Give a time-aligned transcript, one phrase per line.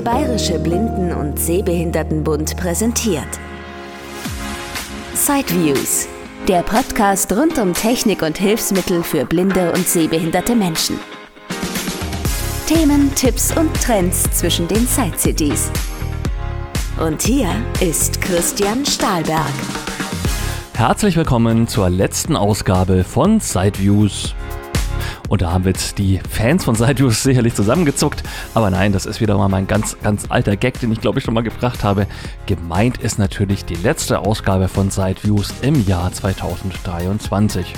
[0.00, 3.28] Der Bayerische Blinden- und Sehbehindertenbund präsentiert.
[5.12, 6.08] Sideviews,
[6.48, 10.98] der Podcast rund um Technik und Hilfsmittel für blinde und sehbehinderte Menschen.
[12.66, 15.70] Themen, Tipps und Trends zwischen den Side Cities.
[16.98, 19.52] Und hier ist Christian Stahlberg.
[20.72, 24.34] Herzlich willkommen zur letzten Ausgabe von Sideviews.
[25.30, 28.24] Und da haben wir jetzt die Fans von Sideviews sicherlich zusammengezuckt.
[28.52, 31.24] Aber nein, das ist wieder mal mein ganz, ganz alter Gag, den ich glaube ich
[31.24, 32.08] schon mal gebracht habe.
[32.46, 37.74] Gemeint ist natürlich die letzte Ausgabe von Sideviews im Jahr 2023.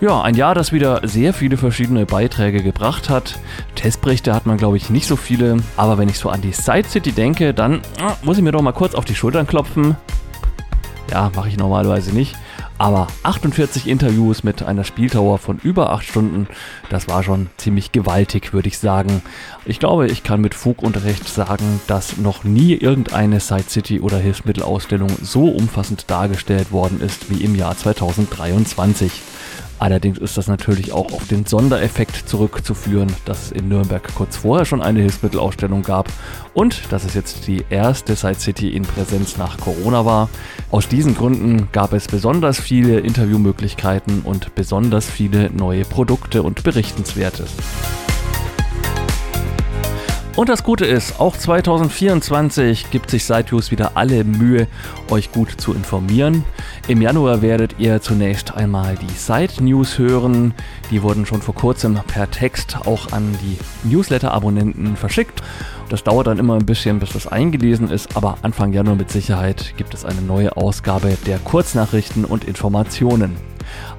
[0.00, 3.38] Ja, ein Jahr, das wieder sehr viele verschiedene Beiträge gebracht hat.
[3.74, 5.58] Testberichte hat man, glaube ich, nicht so viele.
[5.76, 8.62] Aber wenn ich so an die Side City denke, dann ah, muss ich mir doch
[8.62, 9.96] mal kurz auf die Schultern klopfen.
[11.10, 12.34] Ja, mache ich normalerweise nicht.
[12.76, 16.48] Aber 48 Interviews mit einer Spieldauer von über 8 Stunden,
[16.90, 19.22] das war schon ziemlich gewaltig, würde ich sagen.
[19.64, 24.00] Ich glaube, ich kann mit Fug und Recht sagen, dass noch nie irgendeine Side City
[24.00, 29.12] oder Hilfsmittelausstellung so umfassend dargestellt worden ist wie im Jahr 2023.
[29.84, 34.64] Allerdings ist das natürlich auch auf den Sondereffekt zurückzuführen, dass es in Nürnberg kurz vorher
[34.64, 36.08] schon eine Hilfsmittelausstellung gab
[36.54, 40.30] und dass es jetzt die erste Side City in Präsenz nach Corona war.
[40.70, 47.50] Aus diesen Gründen gab es besonders viele Interviewmöglichkeiten und besonders viele neue Produkte und Berichtenswertes.
[50.36, 54.66] Und das Gute ist, auch 2024 gibt sich SiteViews wieder alle Mühe,
[55.08, 56.44] euch gut zu informieren.
[56.88, 60.52] Im Januar werdet ihr zunächst einmal die Site News hören.
[60.90, 65.40] Die wurden schon vor kurzem per Text auch an die Newsletter-Abonnenten verschickt.
[65.88, 69.74] Das dauert dann immer ein bisschen, bis das eingelesen ist, aber Anfang Januar mit Sicherheit
[69.76, 73.36] gibt es eine neue Ausgabe der Kurznachrichten und Informationen.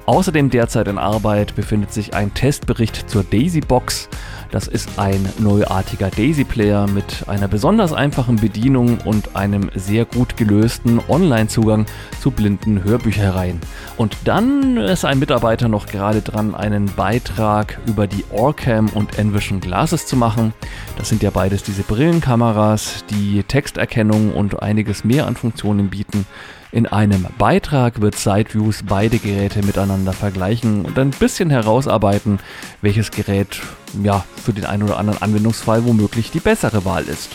[0.06, 4.08] Außerdem derzeit in Arbeit befindet sich ein Testbericht zur Daisy Box.
[4.50, 11.00] Das ist ein neuartiger Daisy-Player mit einer besonders einfachen Bedienung und einem sehr gut gelösten
[11.08, 11.86] Online-Zugang
[12.20, 13.60] zu blinden Hörbüchereien.
[13.96, 19.60] Und dann ist ein Mitarbeiter noch gerade dran, einen Beitrag über die Orcam und Envision
[19.60, 20.54] Glasses zu machen.
[20.96, 26.26] Das sind ja beides diese Brillenkameras, die Texterkennung und einiges mehr an Funktionen bieten.
[26.72, 32.38] In einem Beitrag wird Sideviews beide Geräte miteinander vergleichen und ein bisschen herausarbeiten,
[32.82, 33.62] welches Gerät
[34.02, 37.30] ja, für den einen oder anderen Anwendungsfall womöglich die bessere Wahl ist.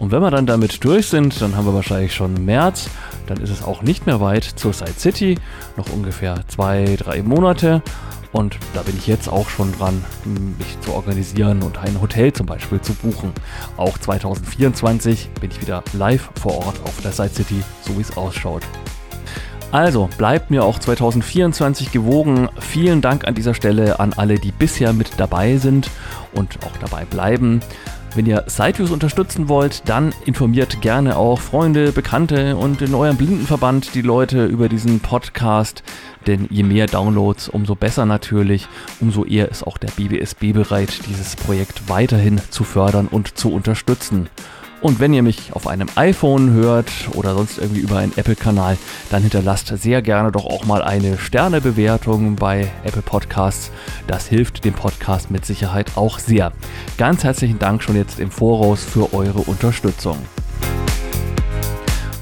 [0.00, 2.88] Und wenn wir dann damit durch sind, dann haben wir wahrscheinlich schon März,
[3.26, 5.38] dann ist es auch nicht mehr weit zur Side City,
[5.76, 7.82] noch ungefähr zwei, drei Monate.
[8.32, 10.02] Und da bin ich jetzt auch schon dran,
[10.58, 13.32] mich zu organisieren und ein Hotel zum Beispiel zu buchen.
[13.76, 18.16] Auch 2024 bin ich wieder live vor Ort auf der Side City, so wie es
[18.16, 18.62] ausschaut.
[19.72, 22.48] Also bleibt mir auch 2024 gewogen.
[22.58, 25.90] Vielen Dank an dieser Stelle an alle, die bisher mit dabei sind
[26.32, 27.60] und auch dabei bleiben.
[28.16, 33.94] Wenn ihr Sideviews unterstützen wollt, dann informiert gerne auch Freunde, Bekannte und in eurem Blindenverband
[33.94, 35.84] die Leute über diesen Podcast.
[36.26, 38.66] Denn je mehr Downloads, umso besser natürlich,
[39.00, 44.28] umso eher ist auch der BBSB bereit, dieses Projekt weiterhin zu fördern und zu unterstützen.
[44.80, 48.78] Und wenn ihr mich auf einem iPhone hört oder sonst irgendwie über einen Apple-Kanal,
[49.10, 53.70] dann hinterlasst sehr gerne doch auch mal eine Sternebewertung bei Apple Podcasts.
[54.06, 56.52] Das hilft dem Podcast mit Sicherheit auch sehr.
[56.96, 60.16] Ganz herzlichen Dank schon jetzt im Voraus für eure Unterstützung.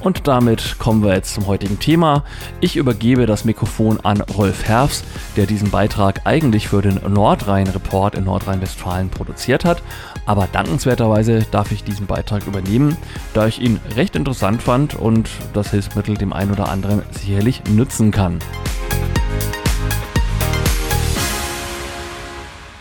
[0.08, 2.24] Und damit kommen wir jetzt zum heutigen Thema.
[2.62, 5.04] Ich übergebe das Mikrofon an Rolf Herfs,
[5.36, 9.82] der diesen Beitrag eigentlich für den Nordrhein-Report in Nordrhein-Westfalen produziert hat.
[10.24, 12.96] Aber dankenswerterweise darf ich diesen Beitrag übernehmen,
[13.34, 18.10] da ich ihn recht interessant fand und das Hilfsmittel dem einen oder anderen sicherlich nützen
[18.10, 18.38] kann.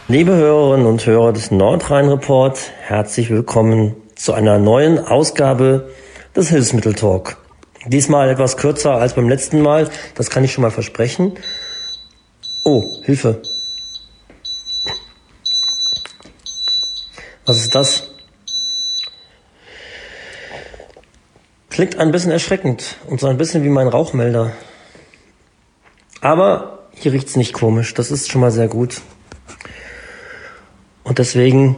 [0.07, 5.89] Liebe Hörerinnen und Hörer des Nordrhein-Report, herzlich willkommen zu einer neuen Ausgabe
[6.37, 7.35] des Hilfsmittel-Talk.
[7.87, 11.33] Diesmal etwas kürzer als beim letzten Mal, das kann ich schon mal versprechen.
[12.63, 13.41] Oh, Hilfe.
[17.45, 18.03] Was ist das?
[21.69, 24.51] Klingt ein bisschen erschreckend und so ein bisschen wie mein Rauchmelder.
[26.21, 29.01] Aber hier riecht's nicht komisch, das ist schon mal sehr gut.
[31.03, 31.77] Und deswegen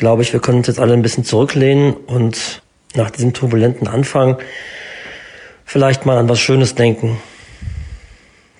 [0.00, 2.62] glaube ich, wir können uns jetzt alle ein bisschen zurücklehnen und
[2.94, 4.38] nach diesem turbulenten Anfang
[5.66, 7.20] vielleicht mal an was Schönes denken.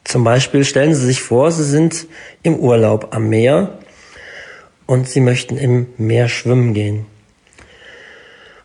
[0.04, 2.06] Zum Beispiel stellen Sie sich vor, Sie sind
[2.42, 3.78] im Urlaub am Meer
[4.86, 7.06] und sie möchten im Meer schwimmen gehen.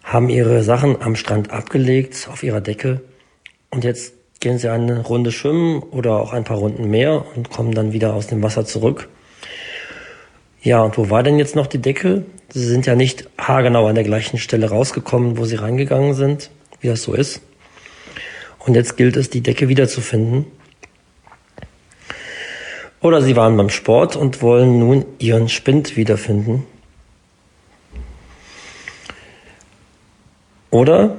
[0.04, 3.02] Haben ihre Sachen am Strand abgelegt, auf ihrer Decke
[3.72, 7.74] und jetzt gehen sie eine Runde schwimmen oder auch ein paar Runden mehr und kommen
[7.74, 9.08] dann wieder aus dem Wasser zurück.
[10.62, 12.26] Ja, und wo war denn jetzt noch die Decke?
[12.56, 16.88] Sie sind ja nicht haargenau an der gleichen Stelle rausgekommen, wo Sie reingegangen sind, wie
[16.88, 17.42] das so ist.
[18.60, 20.46] Und jetzt gilt es, die Decke wiederzufinden.
[23.02, 26.66] Oder Sie waren beim Sport und wollen nun Ihren Spind wiederfinden.
[30.72, 31.18] Oder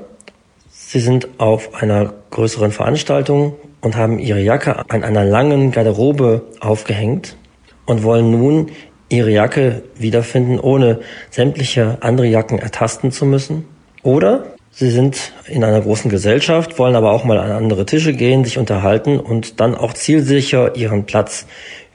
[0.71, 7.37] Sie sind auf einer größeren Veranstaltung und haben Ihre Jacke an einer langen Garderobe aufgehängt
[7.85, 8.71] und wollen nun
[9.09, 11.01] ihre Jacke wiederfinden, ohne
[11.31, 13.65] sämtliche andere Jacken ertasten zu müssen.
[14.03, 18.45] Oder sie sind in einer großen Gesellschaft, wollen aber auch mal an andere Tische gehen,
[18.45, 21.47] sich unterhalten und dann auch zielsicher ihren Platz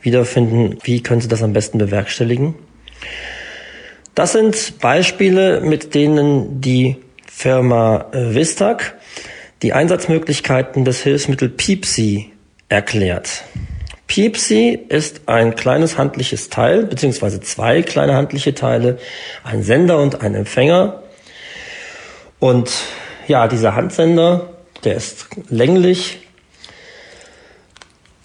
[0.01, 0.77] wiederfinden.
[0.83, 2.55] Wie können sie das am besten bewerkstelligen?
[4.15, 8.95] Das sind Beispiele, mit denen die Firma Vistag
[9.61, 12.31] die Einsatzmöglichkeiten des Hilfsmittel Piepsi
[12.67, 13.43] erklärt.
[14.11, 18.97] Piepsi ist ein kleines handliches Teil, beziehungsweise zwei kleine handliche Teile,
[19.45, 21.01] ein Sender und ein Empfänger.
[22.37, 22.69] Und
[23.29, 24.49] ja, dieser Handsender,
[24.83, 26.27] der ist länglich.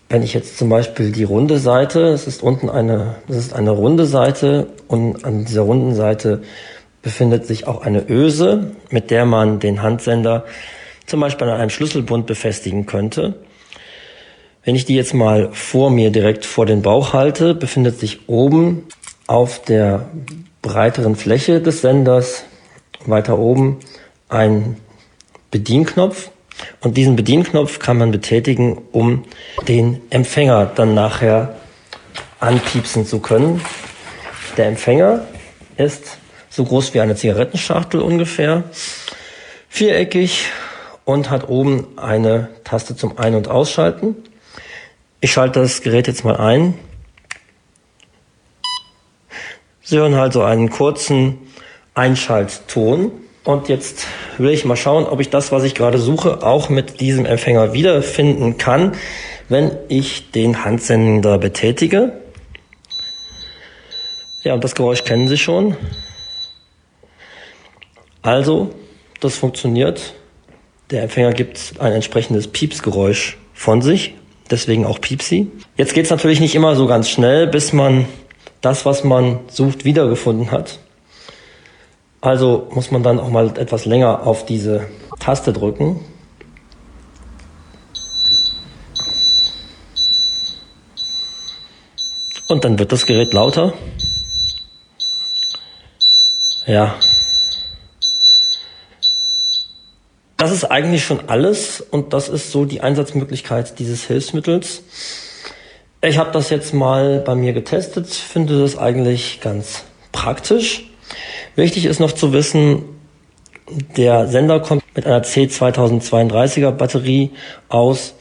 [0.09, 3.71] Wenn ich jetzt zum Beispiel die runde Seite, es ist unten eine, das ist eine
[3.71, 6.43] runde Seite und an dieser runden Seite
[7.00, 10.47] befindet sich auch eine Öse, mit der man den Handsender
[11.06, 13.35] zum Beispiel an einem Schlüsselbund befestigen könnte.
[14.66, 18.82] Wenn ich die jetzt mal vor mir direkt vor den Bauch halte, befindet sich oben
[19.28, 20.08] auf der
[20.60, 22.42] breiteren Fläche des Senders
[23.04, 23.78] weiter oben
[24.28, 24.76] ein
[25.52, 26.30] Bedienknopf.
[26.80, 29.22] Und diesen Bedienknopf kann man betätigen, um
[29.68, 31.54] den Empfänger dann nachher
[32.40, 33.60] anpiepsen zu können.
[34.56, 35.28] Der Empfänger
[35.76, 36.18] ist
[36.50, 38.64] so groß wie eine Zigarettenschachtel ungefähr,
[39.68, 40.46] viereckig
[41.04, 44.16] und hat oben eine Taste zum Ein- und Ausschalten.
[45.20, 46.74] Ich schalte das Gerät jetzt mal ein.
[49.82, 51.38] Sie hören halt so einen kurzen
[51.94, 53.12] Einschaltton.
[53.44, 54.06] Und jetzt
[54.38, 57.72] will ich mal schauen, ob ich das, was ich gerade suche, auch mit diesem Empfänger
[57.72, 58.92] wiederfinden kann,
[59.48, 62.20] wenn ich den Handsender betätige.
[64.42, 65.76] Ja, und das Geräusch kennen Sie schon.
[68.20, 68.70] Also,
[69.20, 70.14] das funktioniert.
[70.90, 74.14] Der Empfänger gibt ein entsprechendes Piepsgeräusch von sich
[74.50, 75.50] deswegen auch Piepsi.
[75.76, 78.06] Jetzt geht es natürlich nicht immer so ganz schnell, bis man
[78.60, 80.78] das, was man sucht, wiedergefunden hat.
[82.20, 84.88] Also muss man dann auch mal etwas länger auf diese
[85.20, 86.00] Taste drücken.
[92.49, 93.72] Und dann wird das Gerät lauter.
[96.66, 96.94] Ja,
[100.37, 104.83] Das ist eigentlich schon alles und das ist so die Einsatzmöglichkeit dieses Hilfsmittels.
[106.03, 110.91] Ich habe das jetzt mal bei mir getestet, finde das eigentlich ganz praktisch.
[111.55, 112.85] Wichtig ist noch zu wissen,
[113.97, 117.31] der Sender kommt mit einer C2032er Batterie
[117.69, 118.15] aus.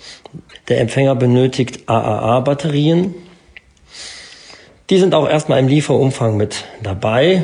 [0.70, 3.14] Der Empfänger benötigt AAA Batterien.
[4.90, 7.44] Die sind auch erstmal im Lieferumfang mit dabei,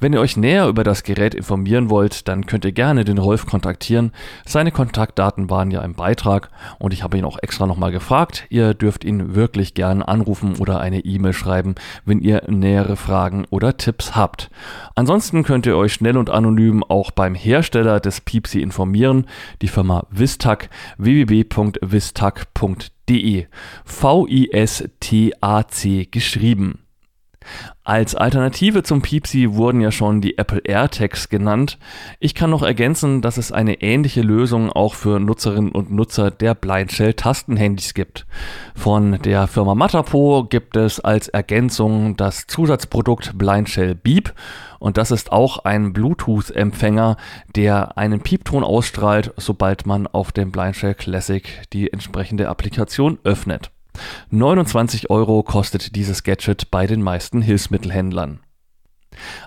[0.00, 3.46] Wenn ihr euch näher über das Gerät informieren wollt, dann könnt ihr gerne den Rolf
[3.46, 4.12] kontaktieren.
[4.46, 8.46] Seine Kontaktdaten waren ja im Beitrag und ich habe ihn auch extra nochmal gefragt.
[8.50, 13.76] Ihr dürft ihn wirklich gern anrufen oder eine E-Mail schreiben, wenn ihr nähere Fragen oder
[13.76, 14.50] Tipps habt.
[14.94, 19.26] Ansonsten könnt ihr euch schnell und anonym auch beim Hersteller des Piepsi informieren,
[19.60, 23.46] die Firma Vistac www.vistac.de.
[23.84, 24.88] V-I-S-T-A-C
[26.10, 26.78] geschrieben.
[27.84, 31.78] Als Alternative zum Piepsi wurden ja schon die Apple AirTags genannt.
[32.20, 36.54] Ich kann noch ergänzen, dass es eine ähnliche Lösung auch für Nutzerinnen und Nutzer der
[36.54, 38.24] Blindshell Tastenhandys gibt.
[38.76, 44.32] Von der Firma Matapo gibt es als Ergänzung das Zusatzprodukt Blindshell Beep
[44.78, 47.16] und das ist auch ein Bluetooth-Empfänger,
[47.54, 53.70] der einen Piepton ausstrahlt, sobald man auf dem Blindshell Classic die entsprechende Applikation öffnet.
[54.30, 58.40] 29 Euro kostet dieses Gadget bei den meisten Hilfsmittelhändlern.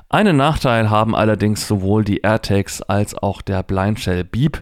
[0.09, 4.61] Einen Nachteil haben allerdings sowohl die AirTags als auch der Blindshell Beep.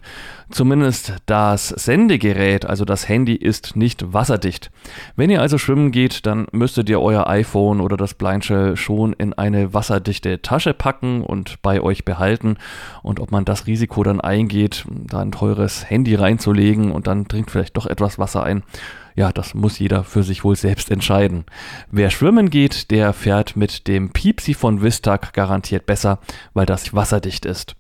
[0.50, 4.72] Zumindest das Sendegerät, also das Handy, ist nicht wasserdicht.
[5.16, 9.34] Wenn ihr also schwimmen geht, dann müsstet ihr euer iPhone oder das Blindshell schon in
[9.34, 12.58] eine wasserdichte Tasche packen und bei euch behalten.
[13.02, 17.52] Und ob man das Risiko dann eingeht, da ein teures Handy reinzulegen und dann dringt
[17.52, 18.64] vielleicht doch etwas Wasser ein,
[19.16, 21.46] ja, das muss jeder für sich wohl selbst entscheiden.
[21.92, 26.20] Wer schwimmen geht, der fährt mit dem Piepsi von Vistag garantiert besser,
[26.54, 27.76] weil das wasserdicht ist.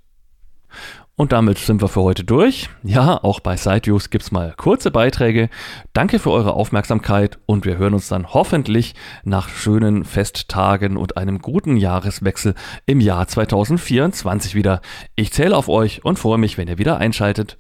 [1.16, 2.70] Und damit sind wir für heute durch.
[2.82, 5.50] Ja, auch bei SideViews gibt's mal kurze Beiträge.
[5.94, 11.40] Danke für eure Aufmerksamkeit und wir hören uns dann hoffentlich nach schönen Festtagen und einem
[11.40, 12.56] guten Jahreswechsel
[12.88, 14.82] im Jahr 2024 wieder.
[15.16, 17.58] Ich zähle auf euch und freue mich, wenn ihr wieder einschaltet.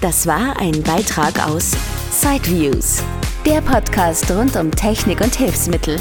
[0.00, 1.72] Das war ein Beitrag aus
[2.20, 3.02] Sideviews,
[3.46, 5.96] der Podcast rund um Technik und Hilfsmittel.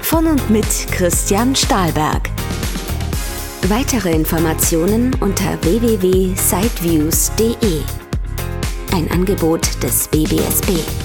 [0.00, 2.30] Von und mit Christian Stahlberg.
[3.68, 7.82] Weitere Informationen unter www.sideviews.de.
[8.94, 10.99] Ein Angebot des BBSB.